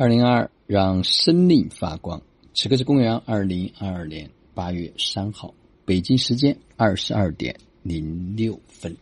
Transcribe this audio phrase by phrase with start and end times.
[0.00, 2.22] 二零二二，让生命发光。
[2.54, 5.52] 此刻是公元二零二二年八月三号，
[5.84, 8.96] 北京时间二十二点零六分。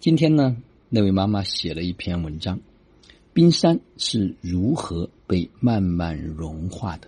[0.00, 0.56] 今天呢，
[0.88, 2.58] 那位妈妈写了一篇文章：
[3.32, 7.06] 冰山是如何被慢慢融化的。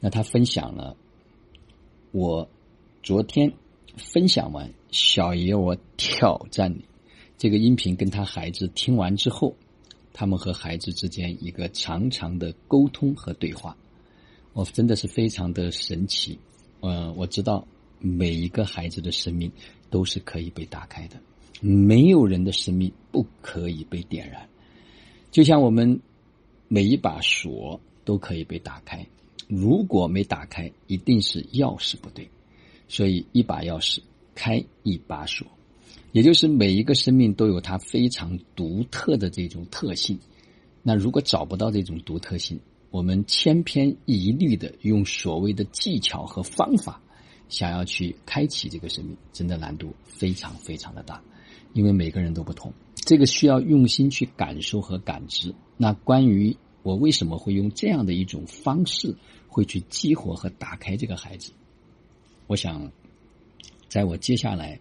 [0.00, 0.96] 那她分享了
[2.10, 2.48] 我
[3.04, 3.52] 昨天
[3.96, 6.84] 分享完小爷我挑战你
[7.38, 9.54] 这个音频，跟他孩子听完之后。
[10.12, 13.76] 他们和孩子之间一个长长的沟通和对话，
[14.52, 16.38] 我真的是非常的神奇。
[16.80, 17.66] 呃，我知道
[17.98, 19.50] 每一个孩子的生命
[19.90, 21.20] 都是可以被打开的，
[21.60, 24.48] 没有人的生命不可以被点燃。
[25.30, 26.00] 就像我们
[26.68, 29.06] 每一把锁都可以被打开，
[29.48, 32.28] 如果没打开，一定是钥匙不对。
[32.88, 34.00] 所以，一把钥匙
[34.34, 35.46] 开一把锁。
[36.12, 40.18] 也就是每一个生命都有它非常独特的这种特性，
[40.82, 42.60] 那如果找不到这种独特性，
[42.90, 47.00] 我们千篇一律的用所谓的技巧和方法，
[47.48, 51.22] 想要去开启这个生命，真的难度非常非常的大，
[51.72, 55.54] 因为每个人都不同，这个需要用心去感受和感知。
[55.78, 59.16] 那关于我为什么会用这样的一种方式，
[59.48, 61.52] 会去激活和打开这个孩子，
[62.46, 62.92] 我想，
[63.88, 64.78] 在我接下来。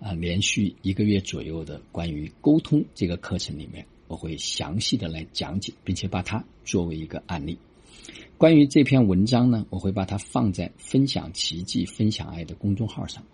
[0.00, 7.58] 啊，连续一个月左右的关于沟通这个课程里面，我会详细的来讲解，并且把它作为一个案例。
[8.36, 13.24] 关于这篇文章呢，我会把它放在“分享奇迹、分享爱”的公众号上，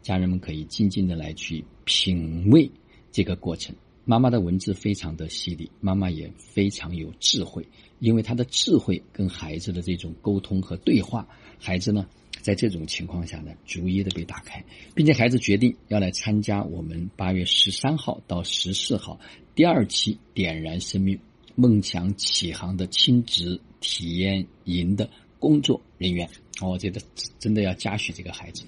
[0.00, 2.70] 家人们可以静静的来去品味
[3.12, 3.74] 这个过程。
[4.04, 7.66] 妈妈的文字非常的犀利，妈妈也非常有智慧，
[7.98, 11.26] 因为她的智慧跟孩子的这种沟通和对话，
[11.58, 12.06] 孩子呢。
[12.42, 14.62] 在这种情况下呢，逐一的被打开，
[14.94, 19.18] 并且孩子决定要来参加我们八月十三号到十四号
[19.54, 21.18] 第二期点燃生命
[21.54, 26.28] 梦想启航的亲子体验营的工作人员。
[26.60, 27.00] 我觉得
[27.38, 28.64] 真的要嘉许这个孩子。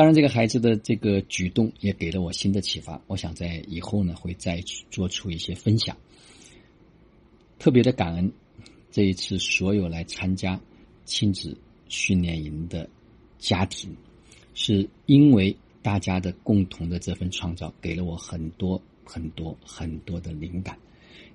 [0.00, 3.02] 当然，这个孩子的这个举动也给了我新的启发。
[3.06, 4.58] 我想在以后呢，会再
[4.90, 5.94] 做出一些分享。
[7.58, 8.32] 特别的感恩
[8.90, 10.58] 这一次所有来参加
[11.04, 11.54] 亲子
[11.90, 12.88] 训练营的。
[13.38, 13.94] 家庭，
[14.54, 20.78] 是因为大家的共同的这份创造，给了我很多很多很多的灵感，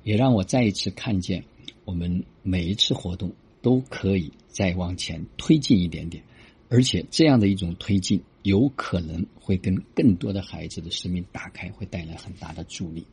[0.04, 1.46] 也让我再一次看见，
[1.84, 6.24] 我们每一次活动都可以再往前推进一点点，
[6.68, 13.04] 而且这样的一种推进，有可能会跟更多的孩子的生命打开，会带来很大的助力。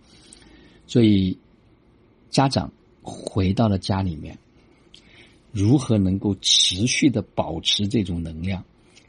[0.86, 1.38] 所以，
[2.28, 2.70] 家长
[3.00, 4.38] 回到了家里面，
[5.50, 8.62] 如何能够持续的保持这种能量？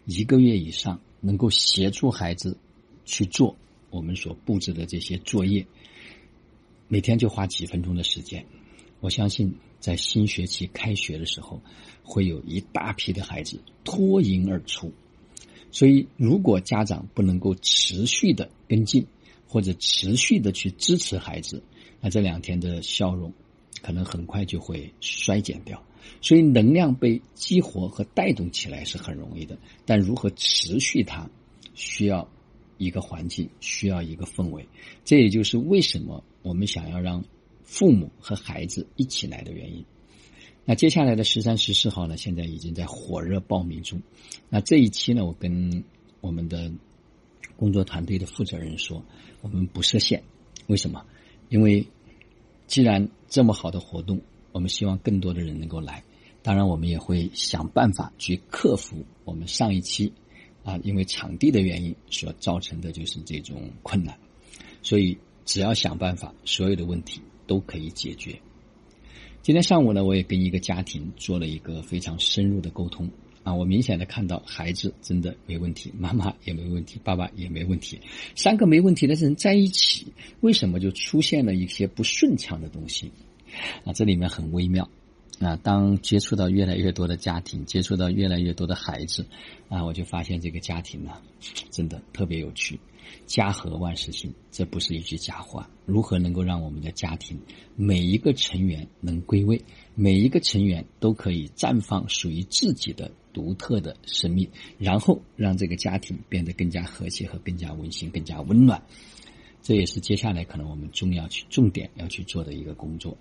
[0.05, 2.57] 一个月以上，能够协助孩子
[3.03, 3.57] 去做
[3.89, 5.67] 我们所布置的这些作业，
[6.87, 8.45] 每天就花几分钟的时间。
[9.01, 11.61] 我相信，在新学期开学的时候，
[12.01, 14.89] 会有一大批的孩子脱颖而出。
[15.73, 19.07] 所以，如果家长不能够持续的跟进，
[19.47, 21.63] 或者持续的去支持孩子，
[21.99, 23.33] 那这两天的笑容
[23.81, 25.83] 可能很快就会衰减掉。
[26.21, 31.27] 所以，能量被激活和带动起来是很容易的，但如何持续它，
[31.73, 32.29] 需要
[32.77, 34.67] 一个环境，需要一个氛围。
[35.03, 37.25] 这也就是为什么我们想要让
[37.63, 39.83] 父母和孩子一起来的原因。
[40.65, 42.17] 那接下来的十三、十四号呢？
[42.17, 44.01] 现在已经在火热报名中。
[44.49, 45.83] 那这一期呢，我跟
[46.21, 46.71] 我们的
[47.55, 49.03] 工作团队的负责人说，
[49.41, 50.23] 我们不设限。
[50.67, 51.05] 为什么？
[51.49, 51.87] 因为
[52.67, 54.21] 既然这么好的活动。
[54.53, 56.03] 我们希望更多的人能够来，
[56.43, 60.13] 当然我们也会想办法去克服我们上一期
[60.63, 64.15] 啊因为场地的原因所造成的就是这种困难，
[64.83, 68.39] 所以只要想办法，所有的问题都可以解决。
[69.43, 73.09] 今天上午呢，我也跟一个家庭做了一个非常深入的沟通
[73.43, 77.99] 啊，我明显的看到孩子真的没问题，妈妈也没问题，爸爸也没问题，
[78.37, 80.07] 三个没问题的人在一起，
[80.39, 83.11] 为什么就出现了一些不顺畅的东西？
[83.83, 84.89] 啊，这里面很微妙。
[85.39, 89.25] 啊，当接触到越来越多的家庭，接触到越来越多的孩子，
[89.67, 91.11] 啊，我就发现这个家庭呢，
[91.69, 92.79] 真的特别有趣。
[93.25, 95.69] 家和万事兴，这不是一句假话。
[95.85, 97.37] 如何能够让我们的家庭
[97.75, 99.61] 每一个成员能归位，
[99.93, 108.81] 每一个成员都可以绽放属于自己的独特的生命，然后让这个家庭变得更加和谐和更加温馨、更加温暖。
[109.63, 113.17] 这也是接下来可能我们重要去重点要去做的一个工作。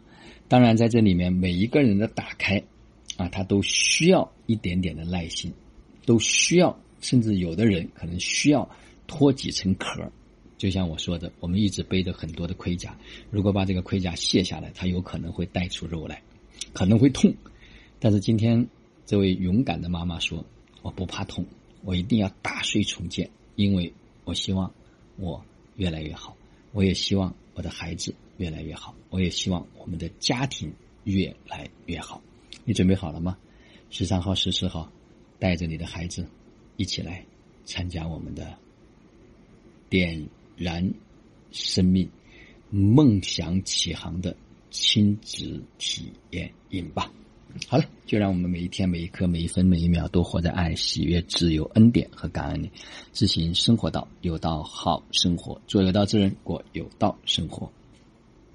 [0.48, 2.62] 当然，在这里面每一个人的打开，
[3.16, 5.50] 啊，他都需要一点点的耐心，
[6.04, 8.68] 都需要，甚至有的人可能需要
[9.06, 10.12] 脱几层壳。
[10.58, 12.98] 就像我说的，我们一直背着很多的盔甲，
[13.30, 16.22] 如果把这个盔甲卸下来，它有可能会带出肉来。
[16.72, 17.34] 可能会痛，
[17.98, 18.66] 但是今天
[19.04, 20.44] 这位勇敢的妈妈说
[20.82, 21.44] ：“我不怕痛，
[21.82, 23.92] 我一定要打碎重建，因为
[24.24, 24.72] 我希望
[25.16, 25.44] 我
[25.76, 26.36] 越来越好，
[26.72, 30.72] 我也希望我的孩子越来越好，我也希望我们的家庭
[31.04, 32.22] 越来越好。”
[32.64, 33.36] 你准备好了吗？
[33.90, 34.90] 十三号、十四号，
[35.38, 36.26] 带着你的孩子
[36.76, 37.24] 一起来
[37.64, 38.56] 参加我们的
[39.88, 40.92] 点燃
[41.50, 42.08] 生命
[42.70, 44.36] 梦想起航的。
[44.74, 47.12] 亲子体验营吧，
[47.68, 52.70] 好了，就让我们每一天、每一刻、每一分、每一秒都活在爱、喜悦、自由、恩典和感恩里，
[53.12, 57.70] 自行生活到有道好生活，做有道之人，过有道生活。